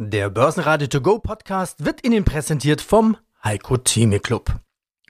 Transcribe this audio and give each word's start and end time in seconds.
Der 0.00 0.30
Börsenradio 0.30 0.86
To 0.86 1.00
Go 1.00 1.18
Podcast 1.18 1.84
wird 1.84 2.06
Ihnen 2.06 2.22
präsentiert 2.22 2.80
vom 2.80 3.16
Heiko 3.42 3.78
Theme 3.78 4.20
Club. 4.20 4.60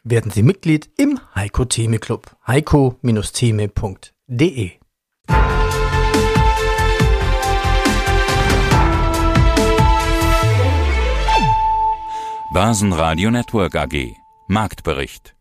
Werden 0.03 0.30
Sie 0.30 0.42
Mitglied 0.42 0.88
im 0.96 1.21
Heiko 1.34 1.67
Theme 1.67 1.99
Club. 1.99 2.34
heiko-theme.de 2.46 4.71
Börsenradio 12.55 13.30
Network 13.30 13.77
AG 13.77 14.14
Marktbericht 14.46 15.34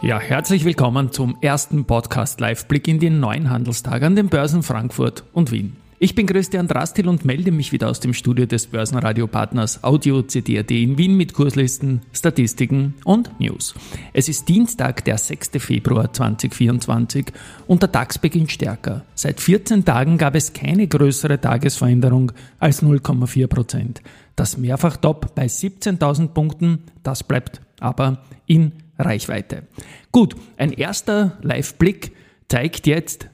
ja, 0.00 0.20
herzlich 0.20 0.64
willkommen 0.64 1.10
zum 1.10 1.36
ersten 1.40 1.84
Podcast 1.84 2.38
Live-Blick 2.38 2.86
in 2.86 3.00
den 3.00 3.18
neuen 3.18 3.50
Handelstag 3.50 4.04
an 4.04 4.14
den 4.14 4.28
Börsen 4.28 4.62
Frankfurt 4.62 5.24
und 5.32 5.50
Wien. 5.50 5.76
Ich 6.00 6.14
bin 6.14 6.26
Christian 6.26 6.68
Drastil 6.68 7.08
und 7.08 7.24
melde 7.24 7.50
mich 7.50 7.72
wieder 7.72 7.88
aus 7.88 7.98
dem 7.98 8.14
Studio 8.14 8.46
des 8.46 8.68
Börsenradiopartners 8.68 9.82
Audio 9.82 10.22
CD.at 10.22 10.70
in 10.70 10.96
Wien 10.96 11.16
mit 11.16 11.32
Kurslisten, 11.34 12.02
Statistiken 12.12 12.94
und 13.04 13.40
News. 13.40 13.74
Es 14.12 14.28
ist 14.28 14.48
Dienstag, 14.48 15.04
der 15.06 15.18
6. 15.18 15.50
Februar 15.58 16.12
2024 16.12 17.32
und 17.66 17.82
der 17.82 17.88
DAX 17.88 18.16
beginnt 18.16 18.52
stärker. 18.52 19.04
Seit 19.16 19.40
14 19.40 19.84
Tagen 19.84 20.18
gab 20.18 20.36
es 20.36 20.52
keine 20.52 20.86
größere 20.86 21.40
Tagesveränderung 21.40 22.30
als 22.60 22.80
0,4 22.80 23.48
Prozent. 23.48 24.00
Das 24.36 24.56
Mehrfachtop 24.56 25.34
bei 25.34 25.46
17.000 25.46 26.28
Punkten, 26.28 26.84
das 27.02 27.24
bleibt 27.24 27.60
aber 27.80 28.22
in 28.46 28.70
Reichweite. 29.00 29.64
Gut, 30.12 30.36
ein 30.58 30.70
erster 30.70 31.38
Live-Blick 31.42 32.12
zeigt 32.46 32.86
jetzt 32.86 33.30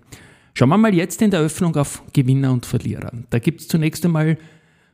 Schauen 0.55 0.69
wir 0.71 0.77
mal 0.77 0.95
jetzt 0.95 1.23
in 1.23 1.31
der 1.31 1.41
Öffnung 1.41 1.77
auf 1.77 2.03
Gewinner 2.13 2.53
und 2.53 2.67
Verlierer. 2.67 3.13
Da 3.31 3.39
gibt 3.39 3.61
es 3.61 3.69
zunächst 3.69 4.05
einmal 4.05 4.37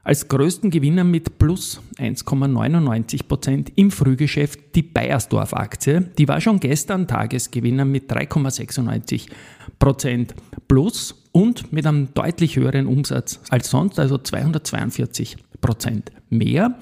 als 0.05 0.29
größten 0.29 0.71
Gewinner 0.71 1.03
mit 1.03 1.39
plus 1.39 1.81
1,99 1.99 3.27
Prozent 3.27 3.73
im 3.75 3.91
Frühgeschäft 3.91 4.61
die 4.75 4.83
Bayersdorf-Aktie. 4.83 6.03
Die 6.19 6.29
war 6.29 6.41
schon 6.41 6.61
gestern 6.61 7.09
Tagesgewinner 7.09 7.87
mit 7.87 8.13
3,96 8.13 9.29
Prozent 9.79 10.35
plus 10.69 11.25
und 11.33 11.73
mit 11.73 11.87
einem 11.87 12.13
deutlich 12.15 12.57
höheren 12.57 12.87
Umsatz 12.87 13.41
als 13.49 13.71
sonst, 13.71 13.99
also 13.99 14.19
242 14.19 15.37
Prozent 15.61 16.13
mehr. 16.29 16.79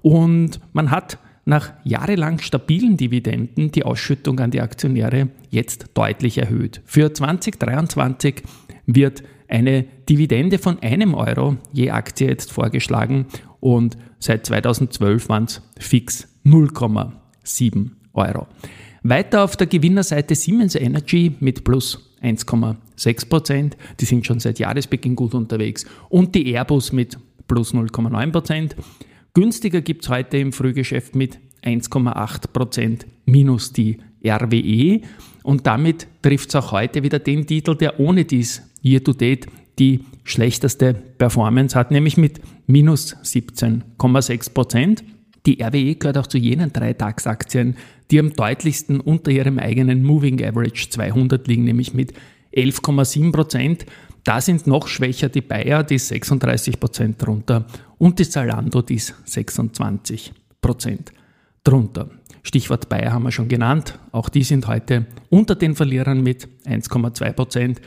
Und 0.00 0.58
man 0.72 0.90
hat 0.90 1.18
nach 1.44 1.72
jahrelang 1.84 2.38
stabilen 2.38 2.96
Dividenden 2.96 3.70
die 3.72 3.84
Ausschüttung 3.84 4.40
an 4.40 4.50
die 4.50 4.60
Aktionäre 4.60 5.28
jetzt 5.50 5.86
deutlich 5.94 6.38
erhöht. 6.38 6.80
Für 6.84 7.12
2023 7.12 8.42
wird 8.86 9.22
eine 9.52 9.84
Dividende 10.08 10.58
von 10.58 10.78
einem 10.80 11.14
Euro 11.14 11.56
je 11.72 11.90
Aktie 11.90 12.28
jetzt 12.28 12.50
vorgeschlagen 12.50 13.26
und 13.60 13.96
seit 14.18 14.46
2012 14.46 15.28
waren 15.28 15.44
es 15.44 15.62
fix 15.78 16.26
0,7 16.44 17.90
Euro. 18.14 18.46
Weiter 19.02 19.44
auf 19.44 19.56
der 19.56 19.66
Gewinnerseite 19.66 20.34
Siemens 20.34 20.74
Energy 20.74 21.34
mit 21.40 21.64
plus 21.64 22.16
1,6 22.22 23.28
Prozent. 23.28 23.76
Die 24.00 24.04
sind 24.04 24.24
schon 24.24 24.40
seit 24.40 24.58
Jahresbeginn 24.58 25.16
gut 25.16 25.34
unterwegs. 25.34 25.84
Und 26.08 26.34
die 26.34 26.52
Airbus 26.52 26.92
mit 26.92 27.18
plus 27.48 27.74
0,9 27.74 28.30
Prozent. 28.30 28.76
Günstiger 29.34 29.80
gibt 29.80 30.04
es 30.04 30.08
heute 30.08 30.38
im 30.38 30.52
Frühgeschäft 30.52 31.16
mit 31.16 31.40
1,8 31.64 32.48
Prozent 32.52 33.06
minus 33.24 33.72
die 33.72 33.98
RWE. 34.24 35.00
Und 35.42 35.66
damit 35.66 36.06
trifft 36.22 36.50
es 36.50 36.56
auch 36.56 36.72
heute 36.72 37.02
wieder 37.02 37.18
den 37.18 37.46
Titel, 37.46 37.76
der 37.76 37.98
ohne 38.00 38.24
dies 38.24 38.62
year-to-date 38.82 39.46
die 39.78 40.04
schlechteste 40.24 40.94
Performance 40.94 41.76
hat, 41.78 41.90
nämlich 41.90 42.16
mit 42.16 42.40
minus 42.66 43.16
17,6 43.16 44.52
Prozent. 44.52 45.04
Die 45.46 45.62
RWE 45.62 45.96
gehört 45.96 46.18
auch 46.18 46.26
zu 46.26 46.38
jenen 46.38 46.72
drei 46.72 46.92
DAX-Aktien, 46.92 47.76
die 48.10 48.20
am 48.20 48.32
deutlichsten 48.32 49.00
unter 49.00 49.30
ihrem 49.30 49.58
eigenen 49.58 50.04
Moving 50.04 50.44
Average 50.44 50.90
200 50.90 51.48
liegen, 51.48 51.64
nämlich 51.64 51.94
mit 51.94 52.12
11,7 52.54 53.32
Prozent. 53.32 53.86
Da 54.24 54.40
sind 54.40 54.66
noch 54.66 54.86
schwächer 54.86 55.28
die 55.28 55.40
Bayer, 55.40 55.82
die 55.82 55.96
ist 55.96 56.08
36 56.08 56.78
Prozent 56.78 57.20
drunter 57.20 57.66
und 57.98 58.18
die 58.18 58.28
Zalando, 58.28 58.82
die 58.82 58.96
ist 58.96 59.14
26 59.24 60.32
Prozent 60.60 61.12
drunter. 61.64 62.08
Stichwort 62.42 62.88
Bayer 62.88 63.12
haben 63.12 63.22
wir 63.22 63.32
schon 63.32 63.48
genannt. 63.48 63.98
Auch 64.10 64.28
die 64.28 64.42
sind 64.42 64.66
heute 64.66 65.06
unter 65.30 65.54
den 65.54 65.74
Verlierern 65.74 66.22
mit 66.22 66.48
1,2 66.66 67.32
Prozent. 67.32 67.80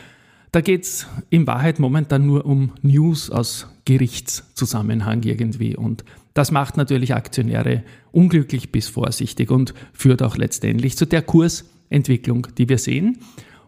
Da 0.52 0.62
geht 0.62 0.84
es 0.84 1.08
in 1.30 1.46
Wahrheit 1.48 1.80
momentan 1.80 2.26
nur 2.26 2.46
um 2.46 2.72
News 2.82 3.30
aus 3.30 3.68
Gerichtszusammenhang 3.84 5.24
irgendwie. 5.24 5.76
Und 5.76 6.06
das 6.34 6.52
macht 6.52 6.78
natürlich 6.78 7.14
Aktionäre 7.14 7.84
unglücklich 8.12 8.72
bis 8.72 8.88
vorsichtig 8.88 9.52
und 9.52 9.74
führt 9.94 10.24
auch 10.24 10.38
letztendlich 10.38 10.98
zu 10.98 11.06
der 11.06 11.22
Kursentwicklung, 11.22 12.48
die 12.58 12.70
wir 12.70 12.78
sehen. 12.78 13.20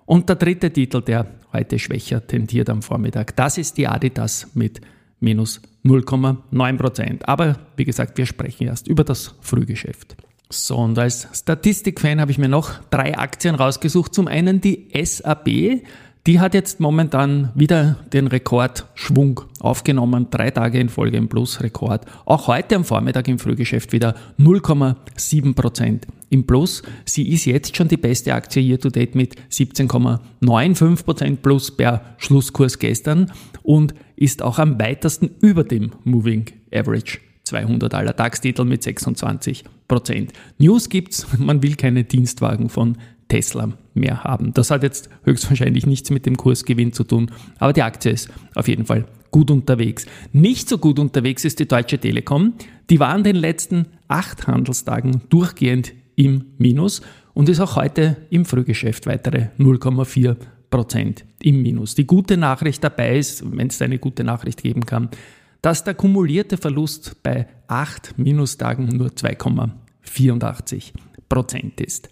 Und 0.05 0.29
der 0.29 0.37
dritte 0.37 0.71
Titel, 0.71 1.01
der 1.01 1.27
heute 1.51 1.79
schwächer 1.79 2.25
tendiert 2.25 2.69
am 2.69 2.81
Vormittag, 2.81 3.35
das 3.35 3.57
ist 3.57 3.77
die 3.77 3.87
Adidas 3.87 4.47
mit 4.53 4.79
minus 5.19 5.61
0,9 5.83 6.77
Prozent. 6.77 7.27
Aber 7.27 7.57
wie 7.75 7.85
gesagt, 7.85 8.17
wir 8.17 8.25
sprechen 8.25 8.67
erst 8.67 8.87
über 8.87 9.03
das 9.03 9.35
Frühgeschäft. 9.41 10.15
So, 10.49 10.77
und 10.77 10.97
als 10.97 11.27
Statistikfan 11.33 12.21
habe 12.21 12.31
ich 12.31 12.37
mir 12.37 12.47
noch 12.47 12.79
drei 12.89 13.17
Aktien 13.17 13.55
rausgesucht. 13.55 14.13
Zum 14.13 14.27
einen 14.27 14.61
die 14.61 14.87
SAB. 14.93 15.81
Die 16.25 16.41
hat 16.41 16.53
jetzt 16.53 16.81
momentan 16.81 17.51
wieder 17.55 17.97
den 18.11 18.27
Rekordschwung 18.27 19.41
aufgenommen. 19.59 20.27
Drei 20.29 20.51
Tage 20.51 20.79
in 20.79 20.89
Folge 20.89 21.17
im 21.17 21.29
Plus-Rekord. 21.29 22.05
Auch 22.25 22.47
heute 22.47 22.75
am 22.75 22.83
Vormittag 22.83 23.29
im 23.29 23.39
Frühgeschäft 23.39 23.93
wieder 23.93 24.13
0,7 24.37 25.55
Prozent 25.55 26.07
im 26.29 26.45
Plus. 26.45 26.83
Sie 27.05 27.29
ist 27.29 27.45
jetzt 27.45 27.77
schon 27.77 27.87
die 27.87 27.95
beste 27.95 28.33
Aktie 28.33 28.61
year 28.61 28.79
to 28.79 28.89
date 28.89 29.15
mit 29.15 29.35
17,95 29.51 31.03
Prozent 31.03 31.41
Plus 31.41 31.71
per 31.71 32.01
Schlusskurs 32.17 32.77
gestern 32.77 33.31
und 33.63 33.93
ist 34.17 34.41
auch 34.41 34.59
am 34.59 34.79
weitesten 34.79 35.29
über 35.41 35.63
dem 35.63 35.91
Moving 36.03 36.45
Average 36.73 37.19
200 37.45 37.93
aller 37.93 38.13
DAX-Titel 38.13 38.65
mit 38.65 38.83
26 38.83 39.63
Prozent. 39.87 40.33
News 40.57 40.89
gibt's, 40.89 41.27
man 41.37 41.63
will 41.63 41.75
keine 41.75 42.03
Dienstwagen 42.03 42.69
von 42.69 42.97
Tesla 43.27 43.73
mehr 43.93 44.23
haben. 44.23 44.53
Das 44.53 44.71
hat 44.71 44.83
jetzt 44.83 45.09
höchstwahrscheinlich 45.23 45.85
nichts 45.85 46.09
mit 46.09 46.25
dem 46.25 46.37
Kursgewinn 46.37 46.93
zu 46.93 47.03
tun, 47.03 47.31
aber 47.59 47.73
die 47.73 47.81
Aktie 47.81 48.11
ist 48.11 48.29
auf 48.55 48.67
jeden 48.67 48.85
Fall 48.85 49.05
gut 49.31 49.51
unterwegs. 49.51 50.05
Nicht 50.31 50.69
so 50.69 50.77
gut 50.77 50.99
unterwegs 50.99 51.43
ist 51.45 51.59
die 51.59 51.67
Deutsche 51.67 51.99
Telekom. 51.99 52.53
Die 52.89 52.99
war 52.99 53.15
in 53.15 53.23
den 53.23 53.35
letzten 53.35 53.87
acht 54.07 54.47
Handelstagen 54.47 55.21
durchgehend 55.29 55.93
im 56.15 56.45
Minus 56.57 57.01
und 57.33 57.49
ist 57.49 57.59
auch 57.59 57.75
heute 57.75 58.17
im 58.29 58.45
Frühgeschäft 58.45 59.05
weitere 59.05 59.47
0,4 59.59 60.37
Prozent 60.69 61.25
im 61.41 61.61
Minus. 61.61 61.95
Die 61.95 62.07
gute 62.07 62.37
Nachricht 62.37 62.83
dabei 62.83 63.17
ist, 63.17 63.43
wenn 63.55 63.67
es 63.67 63.81
eine 63.81 63.99
gute 63.99 64.23
Nachricht 64.23 64.63
geben 64.63 64.85
kann, 64.85 65.09
dass 65.61 65.83
der 65.83 65.93
kumulierte 65.93 66.57
Verlust 66.57 67.21
bei 67.23 67.47
acht 67.67 68.17
Minustagen 68.17 68.87
nur 68.87 69.09
2,84 69.09 70.91
Prozent 71.29 71.81
ist. 71.81 72.09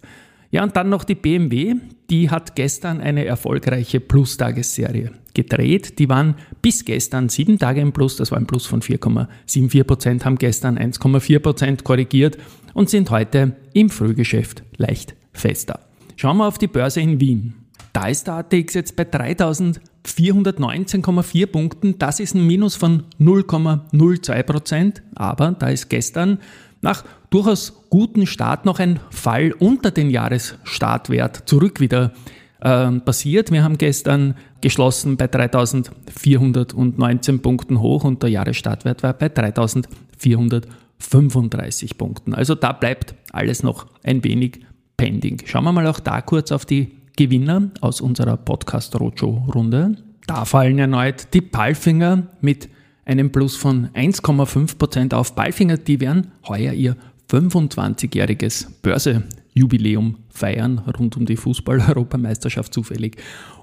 Ja, 0.50 0.62
und 0.62 0.76
dann 0.76 0.88
noch 0.88 1.04
die 1.04 1.14
BMW, 1.14 1.74
die 2.08 2.30
hat 2.30 2.54
gestern 2.54 3.00
eine 3.00 3.24
erfolgreiche 3.24 4.00
Plus-Tagesserie 4.00 5.10
gedreht. 5.34 5.98
Die 5.98 6.08
waren 6.08 6.36
bis 6.62 6.84
gestern 6.84 7.28
sieben 7.28 7.58
Tage 7.58 7.80
im 7.80 7.92
Plus, 7.92 8.16
das 8.16 8.30
war 8.30 8.38
ein 8.38 8.46
Plus 8.46 8.66
von 8.66 8.80
4,74 8.80 9.84
Prozent, 9.84 10.24
haben 10.24 10.38
gestern 10.38 10.78
1,4 10.78 11.38
Prozent 11.40 11.84
korrigiert 11.84 12.38
und 12.74 12.88
sind 12.88 13.10
heute 13.10 13.56
im 13.72 13.90
Frühgeschäft 13.90 14.62
leicht 14.76 15.14
fester. 15.32 15.80
Schauen 16.16 16.38
wir 16.38 16.46
auf 16.46 16.58
die 16.58 16.68
Börse 16.68 17.00
in 17.00 17.20
Wien. 17.20 17.54
Da 17.96 18.06
ist 18.08 18.26
der 18.26 18.34
ATX 18.34 18.74
jetzt 18.74 18.94
bei 18.94 19.04
3419,4 19.04 21.46
Punkten. 21.46 21.98
Das 21.98 22.20
ist 22.20 22.34
ein 22.34 22.46
Minus 22.46 22.76
von 22.76 23.04
0,02 23.18 24.42
Prozent. 24.42 25.02
Aber 25.14 25.52
da 25.52 25.70
ist 25.70 25.88
gestern 25.88 26.40
nach 26.82 27.06
durchaus 27.30 27.86
guten 27.88 28.26
Start 28.26 28.66
noch 28.66 28.80
ein 28.80 29.00
Fall 29.08 29.52
unter 29.52 29.90
den 29.90 30.10
Jahresstartwert 30.10 31.48
zurück 31.48 31.80
wieder 31.80 32.12
äh, 32.60 32.92
passiert. 32.92 33.50
Wir 33.50 33.64
haben 33.64 33.78
gestern 33.78 34.34
geschlossen 34.60 35.16
bei 35.16 35.28
3419 35.28 37.40
Punkten 37.40 37.80
hoch 37.80 38.04
und 38.04 38.22
der 38.22 38.28
Jahresstartwert 38.28 39.02
war 39.04 39.14
bei 39.14 39.30
3435 39.30 41.96
Punkten. 41.96 42.34
Also 42.34 42.54
da 42.54 42.72
bleibt 42.72 43.14
alles 43.32 43.62
noch 43.62 43.86
ein 44.02 44.22
wenig 44.22 44.60
pending. 44.98 45.40
Schauen 45.46 45.64
wir 45.64 45.72
mal 45.72 45.86
auch 45.86 46.00
da 46.00 46.20
kurz 46.20 46.52
auf 46.52 46.66
die 46.66 46.92
Gewinner 47.16 47.70
aus 47.80 48.00
unserer 48.00 48.36
Podcast 48.36 48.98
Roadshow 49.00 49.48
Runde. 49.54 49.96
Da 50.26 50.44
fallen 50.44 50.78
erneut 50.78 51.32
die 51.34 51.40
Palfinger 51.40 52.26
mit 52.40 52.68
einem 53.04 53.32
Plus 53.32 53.56
von 53.56 53.88
1,5% 53.88 55.14
auf. 55.14 55.34
Palfinger, 55.34 55.78
die 55.78 56.00
werden 56.00 56.32
heuer 56.46 56.72
ihr 56.72 56.96
25-jähriges 57.30 58.68
Börsejubiläum 58.82 60.18
feiern 60.28 60.78
rund 60.98 61.16
um 61.16 61.26
die 61.26 61.36
Fußball-Europameisterschaft 61.36 62.74
zufällig. 62.74 63.16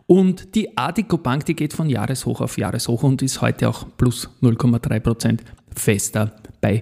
Und 0.05 0.55
die 0.55 0.77
Adico 0.77 1.17
Bank, 1.17 1.45
die 1.45 1.55
geht 1.55 1.73
von 1.73 1.89
Jahreshoch 1.89 2.41
auf 2.41 2.57
Jahreshoch 2.57 3.03
und 3.03 3.21
ist 3.21 3.41
heute 3.41 3.69
auch 3.69 3.85
plus 3.97 4.29
0,3% 4.41 5.39
fester 5.75 6.35
bei 6.59 6.81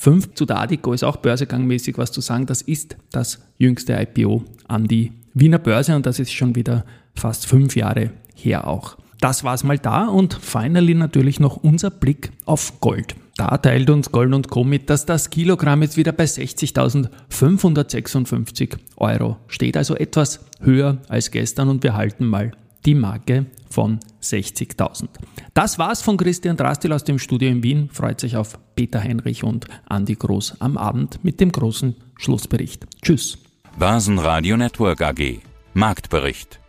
15,65. 0.00 0.34
Zu 0.34 0.46
der 0.46 0.60
Adico 0.60 0.92
ist 0.92 1.04
auch 1.04 1.16
börsegangmäßig 1.16 1.98
was 1.98 2.12
zu 2.12 2.20
sagen. 2.20 2.46
Das 2.46 2.62
ist 2.62 2.96
das 3.10 3.40
jüngste 3.58 3.94
IPO 3.94 4.44
an 4.68 4.86
die 4.86 5.12
Wiener 5.34 5.58
Börse 5.58 5.94
und 5.94 6.06
das 6.06 6.18
ist 6.18 6.32
schon 6.32 6.54
wieder 6.54 6.84
fast 7.14 7.46
fünf 7.46 7.76
Jahre 7.76 8.10
her 8.34 8.66
auch. 8.66 8.96
Das 9.20 9.44
war's 9.44 9.64
mal 9.64 9.78
da 9.78 10.06
und 10.06 10.34
finally 10.34 10.94
natürlich 10.94 11.40
noch 11.40 11.56
unser 11.56 11.90
Blick 11.90 12.30
auf 12.44 12.80
Gold. 12.80 13.16
Da 13.36 13.56
teilt 13.58 13.90
uns 13.90 14.12
Gold 14.12 14.32
und 14.32 14.48
Co. 14.48 14.64
mit, 14.64 14.88
dass 14.88 15.04
das 15.04 15.28
Kilogramm 15.30 15.82
jetzt 15.82 15.98
wieder 15.98 16.12
bei 16.12 16.24
60.556 16.24 18.78
Euro 18.96 19.36
steht, 19.46 19.76
also 19.76 19.94
etwas 19.94 20.40
höher 20.60 20.96
als 21.08 21.30
gestern 21.30 21.68
und 21.68 21.82
wir 21.82 21.92
halten 21.94 22.24
mal 22.26 22.52
die 22.86 22.94
Marke 22.94 23.46
von 23.68 24.00
60.000. 24.22 25.08
Das 25.52 25.78
war's 25.78 26.02
von 26.02 26.16
Christian 26.16 26.56
Drastil 26.56 26.92
aus 26.92 27.04
dem 27.04 27.18
Studio 27.18 27.50
in 27.50 27.62
Wien. 27.62 27.90
Freut 27.92 28.20
sich 28.20 28.36
auf 28.36 28.58
Peter 28.76 29.02
Heinrich 29.02 29.44
und 29.44 29.66
Andi 29.86 30.14
Groß 30.14 30.60
am 30.60 30.78
Abend 30.78 31.22
mit 31.24 31.40
dem 31.40 31.52
großen 31.52 31.96
Schlussbericht. 32.16 32.86
Tschüss. 33.02 33.38
Basenradio 33.78 34.56
Network 34.56 35.02
AG. 35.02 35.40
Marktbericht. 35.74 36.60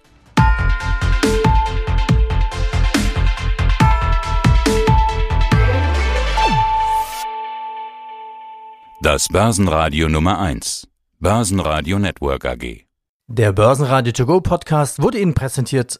Das 9.02 9.28
Börsenradio 9.30 10.10
Nummer 10.10 10.40
1. 10.40 10.88
Börsenradio 11.20 12.00
Network 12.00 12.46
AG. 12.46 12.88
Der 13.30 13.52
Börsenradio 13.52 14.14
To 14.14 14.26
Go 14.26 14.40
Podcast 14.40 15.02
wurde 15.02 15.20
Ihnen 15.20 15.34
präsentiert 15.34 16.00